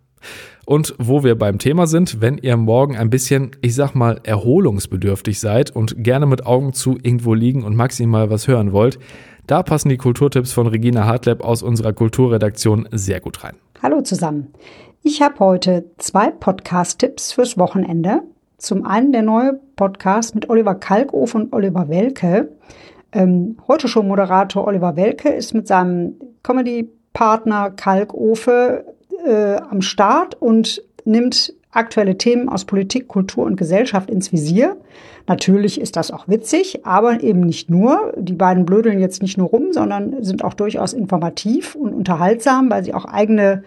Und 0.66 0.94
wo 0.98 1.24
wir 1.24 1.34
beim 1.34 1.58
Thema 1.58 1.86
sind, 1.86 2.20
wenn 2.20 2.38
ihr 2.38 2.56
morgen 2.56 2.96
ein 2.96 3.10
bisschen, 3.10 3.52
ich 3.62 3.74
sag 3.74 3.94
mal, 3.94 4.20
erholungsbedürftig 4.22 5.40
seid 5.40 5.74
und 5.74 6.04
gerne 6.04 6.26
mit 6.26 6.46
Augen 6.46 6.74
zu 6.74 6.98
irgendwo 7.02 7.34
liegen 7.34 7.64
und 7.64 7.74
maximal 7.74 8.30
was 8.30 8.46
hören 8.46 8.72
wollt, 8.72 8.98
da 9.50 9.64
passen 9.64 9.88
die 9.88 9.96
Kulturtipps 9.96 10.52
von 10.52 10.68
Regina 10.68 11.06
Hartleb 11.06 11.42
aus 11.42 11.64
unserer 11.64 11.92
Kulturredaktion 11.92 12.88
sehr 12.92 13.20
gut 13.20 13.42
rein. 13.42 13.56
Hallo 13.82 14.00
zusammen. 14.00 14.54
Ich 15.02 15.22
habe 15.22 15.40
heute 15.40 15.86
zwei 15.98 16.30
Podcast-Tipps 16.30 17.32
fürs 17.32 17.58
Wochenende. 17.58 18.22
Zum 18.58 18.86
einen 18.86 19.10
der 19.10 19.22
neue 19.22 19.58
Podcast 19.74 20.36
mit 20.36 20.48
Oliver 20.48 20.76
Kalkofe 20.76 21.36
und 21.36 21.52
Oliver 21.52 21.88
Welke. 21.88 22.52
Ähm, 23.10 23.56
heute 23.66 23.88
schon 23.88 24.06
Moderator 24.06 24.68
Oliver 24.68 24.94
Welke 24.94 25.30
ist 25.30 25.52
mit 25.52 25.66
seinem 25.66 26.14
Comedy-Partner 26.44 27.70
Kalkofe 27.70 28.84
äh, 29.26 29.56
am 29.56 29.82
Start 29.82 30.40
und 30.40 30.80
nimmt 31.04 31.54
aktuelle 31.72 32.18
Themen 32.18 32.48
aus 32.48 32.64
Politik, 32.64 33.08
Kultur 33.08 33.44
und 33.44 33.56
Gesellschaft 33.56 34.10
ins 34.10 34.32
Visier. 34.32 34.76
Natürlich 35.26 35.80
ist 35.80 35.96
das 35.96 36.10
auch 36.10 36.26
witzig, 36.28 36.84
aber 36.84 37.22
eben 37.22 37.40
nicht 37.40 37.70
nur. 37.70 38.12
Die 38.16 38.32
beiden 38.32 38.66
blödeln 38.66 38.98
jetzt 38.98 39.22
nicht 39.22 39.38
nur 39.38 39.48
rum, 39.48 39.72
sondern 39.72 40.22
sind 40.22 40.44
auch 40.44 40.54
durchaus 40.54 40.92
informativ 40.92 41.74
und 41.74 41.94
unterhaltsam, 41.94 42.70
weil 42.70 42.84
sie 42.84 42.94
auch 42.94 43.04
eigene 43.04 43.62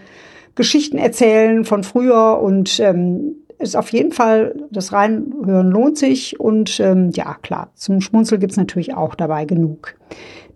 Geschichten 0.55 0.97
erzählen 0.97 1.65
von 1.65 1.83
früher 1.83 2.39
und 2.41 2.79
ähm, 2.79 3.35
ist 3.59 3.77
auf 3.77 3.89
jeden 3.89 4.11
Fall, 4.11 4.55
das 4.71 4.91
Reinhören 4.91 5.69
lohnt 5.69 5.97
sich 5.97 6.39
und 6.39 6.79
ähm, 6.79 7.11
ja, 7.13 7.35
klar, 7.41 7.69
zum 7.75 8.01
Schmunzel 8.01 8.37
gibt's 8.37 8.57
natürlich 8.57 8.93
auch 8.93 9.15
dabei 9.15 9.45
genug. 9.45 9.95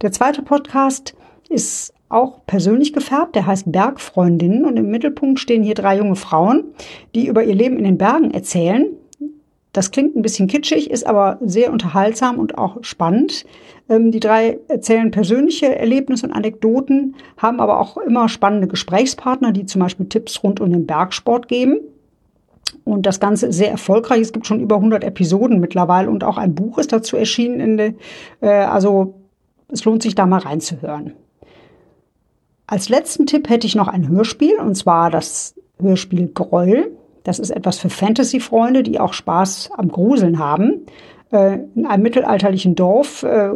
Der 0.02 0.12
zweite 0.12 0.42
Podcast 0.42 1.16
ist 1.50 1.94
auch 2.10 2.46
persönlich 2.46 2.94
gefärbt. 2.94 3.36
Der 3.36 3.46
heißt 3.46 3.72
Bergfreundinnen 3.72 4.66
und 4.66 4.78
im 4.78 4.90
Mittelpunkt 4.90 5.40
stehen 5.40 5.64
hier 5.64 5.76
drei 5.76 5.98
junge 5.98 6.16
Frauen, 6.16 6.66
die 7.16 7.28
über 7.28 7.44
ihr 7.44 7.56
Leben 7.56 7.78
in 7.78 7.84
den 7.84 7.98
Bergen 7.98 8.32
erzählen. 8.32 8.88
Das 9.74 9.92
klingt 9.92 10.16
ein 10.16 10.24
bisschen 10.24 10.48
kitschig, 10.48 10.90
ist 10.90 11.06
aber 11.06 11.38
sehr 11.42 11.72
unterhaltsam 11.72 12.40
und 12.40 12.58
auch 12.58 12.78
spannend. 12.82 13.46
Ähm, 13.90 14.12
die 14.12 14.20
drei 14.20 14.58
erzählen 14.70 15.12
persönliche 15.12 15.76
Erlebnisse 15.76 16.26
und 16.26 16.34
Anekdoten, 16.34 17.16
haben 17.38 17.60
aber 17.60 17.80
auch 17.80 17.98
immer 17.98 18.28
spannende 18.28 18.68
Gesprächspartner, 18.68 19.52
die 19.52 19.66
zum 19.66 19.82
Beispiel 19.82 20.08
Tipps 20.08 20.44
rund 20.44 20.60
um 20.62 20.72
den 20.72 20.88
Bergsport 20.88 21.48
geben. 21.48 21.80
Und 22.86 23.06
das 23.06 23.20
Ganze 23.20 23.48
ist 23.48 23.58
sehr 23.58 23.70
erfolgreich. 23.70 24.22
Es 24.22 24.34
gibt 24.34 24.48
schon 24.48 24.62
über 24.62 24.78
100 24.78 25.04
Episoden 25.04 25.60
mittlerweile 25.60 26.10
und 26.10 26.24
auch 26.24 26.38
ein 26.38 26.56
Buch 26.56 26.78
ist 26.78 26.92
dazu 26.92 27.18
erschienen. 27.18 27.78
Äh, 28.42 28.50
also 28.50 29.16
es 29.70 29.86
lohnt 29.86 30.02
sich 30.02 30.16
da 30.16 30.26
mal 30.26 30.40
reinzuhören. 30.40 31.14
Als 32.70 32.90
letzten 32.90 33.26
Tipp 33.26 33.50
hätte 33.50 33.66
ich 33.66 33.76
noch 33.76 33.88
ein 33.88 34.10
Hörspiel 34.10 34.60
und 34.60 34.76
zwar 34.76 35.10
das 35.10 35.56
Hörspiel 35.80 36.30
Groll. 36.34 36.92
Das 37.24 37.40
ist 37.40 37.50
etwas 37.50 37.80
für 37.80 37.90
Fantasy-Freunde, 37.90 38.84
die 38.84 39.00
auch 39.00 39.14
Spaß 39.14 39.70
am 39.78 39.88
Gruseln 39.88 40.38
haben. 40.38 40.86
Äh, 41.32 41.60
in 41.76 41.86
einem 41.86 42.04
mittelalterlichen 42.04 42.76
Dorf 42.76 43.24
äh, 43.24 43.52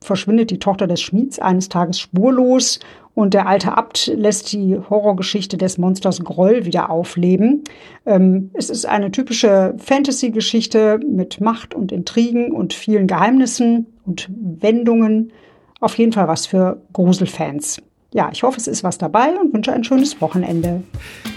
verschwindet 0.00 0.50
die 0.50 0.58
Tochter 0.58 0.86
des 0.86 1.02
Schmieds 1.02 1.38
eines 1.40 1.68
Tages 1.68 2.00
spurlos 2.00 2.80
und 3.14 3.34
der 3.34 3.46
alte 3.46 3.76
Abt 3.76 4.06
lässt 4.06 4.50
die 4.54 4.78
Horrorgeschichte 4.78 5.58
des 5.58 5.76
Monsters 5.76 6.24
Groll 6.24 6.64
wieder 6.64 6.88
aufleben. 6.88 7.64
Ähm, 8.06 8.50
es 8.54 8.70
ist 8.70 8.86
eine 8.86 9.10
typische 9.10 9.74
Fantasy-Geschichte 9.76 11.00
mit 11.06 11.42
Macht 11.42 11.74
und 11.74 11.92
Intrigen 11.92 12.50
und 12.50 12.72
vielen 12.72 13.06
Geheimnissen 13.06 13.86
und 14.06 14.30
Wendungen. 14.30 15.32
Auf 15.80 15.98
jeden 15.98 16.12
Fall 16.12 16.28
was 16.28 16.46
für 16.46 16.80
Gruselfans 16.94 17.82
ja, 18.12 18.30
ich 18.32 18.42
hoffe, 18.42 18.58
es 18.58 18.66
ist 18.66 18.84
was 18.84 18.98
dabei 18.98 19.30
und 19.40 19.52
wünsche 19.54 19.72
ein 19.72 19.84
schönes 19.84 20.20
Wochenende. 20.20 20.82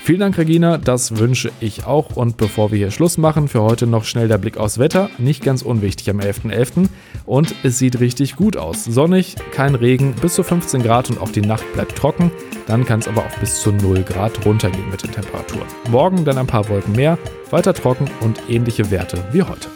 Vielen 0.03 0.19
Dank, 0.19 0.37
Regina. 0.37 0.77
Das 0.77 1.17
wünsche 1.17 1.51
ich 1.59 1.85
auch. 1.85 2.15
Und 2.15 2.37
bevor 2.37 2.71
wir 2.71 2.77
hier 2.77 2.91
Schluss 2.91 3.17
machen, 3.17 3.47
für 3.47 3.61
heute 3.61 3.87
noch 3.87 4.03
schnell 4.03 4.27
der 4.27 4.37
Blick 4.37 4.57
aufs 4.57 4.77
Wetter. 4.77 5.09
Nicht 5.17 5.43
ganz 5.43 5.61
unwichtig 5.61 6.09
am 6.09 6.19
11.11. 6.19 6.51
.11. 6.51 6.87
Und 7.25 7.55
es 7.63 7.79
sieht 7.79 7.99
richtig 7.99 8.35
gut 8.35 8.57
aus. 8.57 8.83
Sonnig, 8.83 9.35
kein 9.51 9.75
Regen, 9.75 10.13
bis 10.21 10.35
zu 10.35 10.43
15 10.43 10.83
Grad 10.83 11.09
und 11.09 11.19
auch 11.21 11.29
die 11.29 11.41
Nacht 11.41 11.65
bleibt 11.73 11.95
trocken. 11.95 12.29
Dann 12.67 12.85
kann 12.85 12.99
es 12.99 13.07
aber 13.07 13.21
auch 13.21 13.39
bis 13.39 13.61
zu 13.61 13.71
0 13.71 14.03
Grad 14.03 14.45
runtergehen 14.45 14.89
mit 14.89 15.03
den 15.03 15.11
Temperaturen. 15.11 15.67
Morgen 15.89 16.25
dann 16.25 16.37
ein 16.37 16.47
paar 16.47 16.67
Wolken 16.67 16.93
mehr, 16.95 17.17
weiter 17.51 17.73
trocken 17.73 18.09
und 18.21 18.41
ähnliche 18.49 18.91
Werte 18.91 19.23
wie 19.31 19.43
heute. 19.43 19.69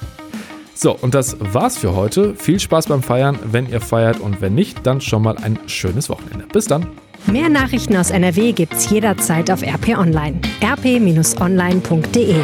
So, 0.81 0.95
und 0.95 1.13
das 1.13 1.35
war's 1.41 1.77
für 1.77 1.93
heute. 1.93 2.35
Viel 2.35 2.57
Spaß 2.57 2.87
beim 2.87 3.03
Feiern, 3.03 3.37
wenn 3.43 3.69
ihr 3.69 3.81
feiert 3.81 4.21
und 4.21 4.39
wenn 4.39 4.55
nicht, 4.55 4.87
dann 4.87 5.01
schon 5.01 5.23
mal 5.23 5.35
ein 5.35 5.59
schönes 5.67 6.09
Wochenende. 6.09 6.45
Bis 6.53 6.67
dann. 6.67 6.87
Mehr 7.27 7.49
Nachrichten 7.49 7.97
aus 7.97 8.11
NRW 8.11 8.53
gibt's 8.53 8.89
jederzeit 8.89 9.51
auf 9.51 9.61
RP 9.61 9.97
Online. 9.97 10.39
rp-online.de 10.63 12.35